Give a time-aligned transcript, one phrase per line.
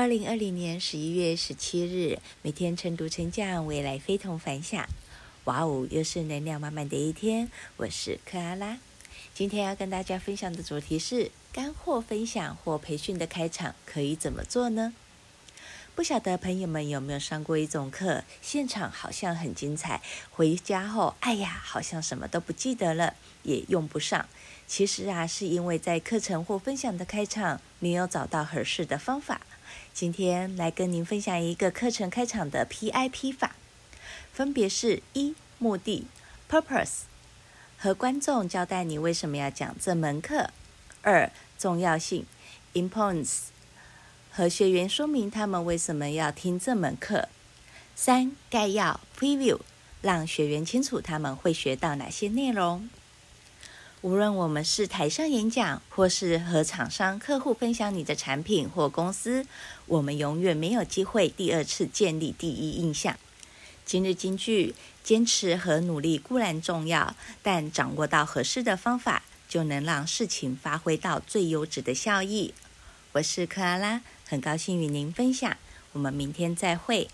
[0.00, 4.88] 二零二零年十一月十七日，每天晨读晨讲，未来非同凡响。
[5.44, 7.50] 哇哦，又是能量满满的一天。
[7.76, 8.78] 我是克拉拉，
[9.34, 14.94] 今天要跟大家分享的主题是干货分享或培训的开场可以怎么做呢？
[15.94, 24.26] 不晓得朋友们有没有上过一种课，现场好像很精彩，回家后，哎呀，好像什么都不记得了，也用不上。
[24.66, 29.42] 其实啊，是因为在课程或分享的开场没有找到合适的方法。
[29.92, 33.56] 今天来跟您分享一个课程开场的 PIP 法，
[34.32, 36.06] 分别是一目的
[36.48, 37.00] Purpose，
[37.76, 40.50] 和观众交代你为什么要讲这门课；
[41.02, 42.24] 二重要性
[42.74, 43.38] Importance，
[44.30, 47.28] 和学员说明他们为什么要听这门课；
[47.94, 49.60] 三概要 Preview，
[50.00, 52.88] 让学员清楚他们会学到哪些内容。
[54.02, 59.44] 无论我们是台上演讲，或是和厂商、客户分享你的产品或公司，
[59.84, 63.14] 我们永远没有机会第二次建立第一印象。
[63.84, 72.54] 今日金句：坚持和努力固然重要，但掌握到合适的方法，就能让事情发挥到最优质的效益。
[73.12, 75.54] 我是克拉拉，很高兴与您分享。
[75.92, 77.08] 我们明天再会。